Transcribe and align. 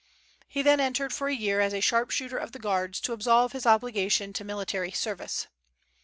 He 0.47 0.63
then 0.63 0.79
entered 0.79 1.13
for 1.13 1.27
a 1.27 1.35
year 1.35 1.61
as 1.61 1.75
a 1.75 1.79
sharpshooter 1.79 2.35
of 2.35 2.53
the 2.53 2.57
Guards, 2.57 2.99
to 3.01 3.13
absolve 3.13 3.51
his 3.51 3.67
obligation 3.67 4.33
to 4.33 4.43
military 4.43 4.89
service. 4.91 5.45